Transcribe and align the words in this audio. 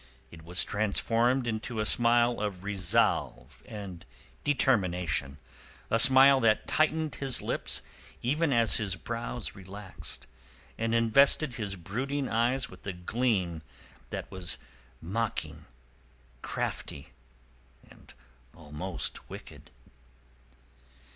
It 0.31 0.41
was 0.43 0.63
transformed 0.65 1.45
into 1.45 1.79
a 1.79 1.85
smile 1.85 2.41
of 2.41 2.63
resolve 2.63 3.61
and 3.67 4.03
determination, 4.43 5.37
a 5.91 5.99
smile 5.99 6.39
that 6.39 6.65
tightened 6.65 7.13
his 7.13 7.39
lips 7.39 7.83
even 8.23 8.51
as 8.51 8.77
his 8.77 8.95
brows 8.95 9.53
relaxed, 9.53 10.25
and 10.75 10.95
invested 10.95 11.53
his 11.53 11.75
brooding 11.75 12.27
eyes 12.27 12.67
with 12.67 12.87
a 12.87 12.93
gleam 12.93 13.61
that 14.09 14.25
was 14.31 14.57
mocking, 15.03 15.65
crafty 16.41 17.09
and 17.87 18.15
almost 18.55 19.29
wicked. 19.29 19.69